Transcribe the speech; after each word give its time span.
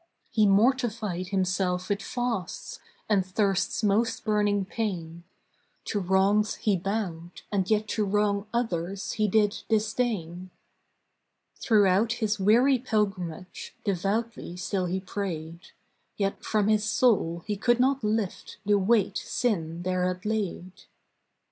He 0.31 0.47
mortified 0.47 1.27
himself 1.27 1.87
with 1.87 2.01
fasts, 2.01 2.79
And 3.07 3.23
thirst's 3.23 3.83
most 3.83 4.25
burning 4.25 4.65
pain; 4.65 5.23
To 5.85 5.99
wrongs 5.99 6.55
he 6.55 6.75
bowed, 6.75 7.43
and 7.51 7.69
yet 7.69 7.87
to 7.89 8.03
wrong 8.05 8.47
Others 8.51 9.11
he 9.11 9.27
did 9.27 9.61
disdain. 9.69 10.49
Throughout 11.57 12.13
his 12.13 12.39
weary 12.39 12.79
pilgrimage 12.79 13.75
Devoutly 13.83 14.57
still 14.57 14.87
he 14.87 14.99
prayed. 14.99 15.67
Yet 16.17 16.43
from 16.43 16.67
his 16.67 16.83
soul 16.83 17.43
he 17.45 17.55
could 17.55 17.79
not 17.79 18.03
lift 18.03 18.57
The 18.65 18.79
weight 18.79 19.19
sin 19.19 19.83
there 19.83 20.07
had 20.07 20.25
laid. 20.25 20.71